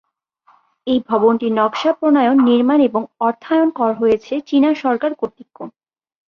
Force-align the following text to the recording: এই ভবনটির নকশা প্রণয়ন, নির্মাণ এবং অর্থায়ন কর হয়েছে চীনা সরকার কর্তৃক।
এই 0.87 0.99
ভবনটির 1.09 1.53
নকশা 1.53 1.91
প্রণয়ন, 1.93 2.37
নির্মাণ 2.47 2.79
এবং 2.81 3.01
অর্থায়ন 3.19 3.69
কর 3.79 3.91
হয়েছে 3.93 4.33
চীনা 4.49 4.69
সরকার 4.83 5.11
কর্তৃক। 5.15 5.57